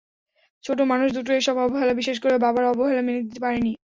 [0.63, 3.71] ছোট মানুষ দুটো এসব অবহেলা, বিশেষ করে বাবার অবহেলা মেনে নিতে পারেনি।